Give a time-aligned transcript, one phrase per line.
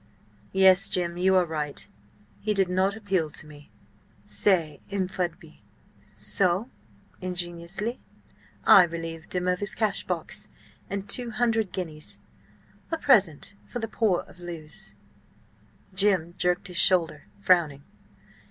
[0.51, 3.69] Yes, Jim, you are right–he did not appeal to me,
[4.25, 5.07] ce M.
[5.07, 5.61] Fudby.
[6.11, 6.71] So—"
[7.21, 7.99] ingenuously,
[8.63, 10.47] "I relieved him of his cash box
[10.89, 12.17] and two hundred guineas.
[12.91, 14.95] A present for the poor of Lewes."
[15.93, 17.83] Jim jerked his shoulder, frowning.